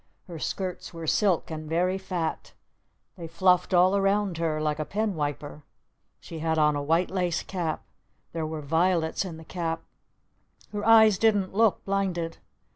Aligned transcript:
Her 0.27 0.39
skirts 0.39 0.95
were 0.95 1.05
silk 1.05 1.51
and 1.51 1.69
very 1.69 1.99
fat. 1.99 2.53
They 3.17 3.27
fluffed 3.27 3.71
all 3.71 3.95
around 3.95 4.39
her 4.39 4.59
like 4.59 4.79
a 4.79 4.83
pen 4.83 5.13
wiper. 5.13 5.61
She 6.19 6.39
had 6.39 6.57
on 6.57 6.75
a 6.75 6.81
white 6.81 7.11
lace 7.11 7.43
cap. 7.43 7.83
There 8.33 8.47
were 8.47 8.61
violets 8.63 9.23
in 9.25 9.37
the 9.37 9.45
cap. 9.45 9.83
Her 10.71 10.83
eyes 10.83 11.19
didn't 11.19 11.53
look 11.53 11.85
blinded. 11.85 12.39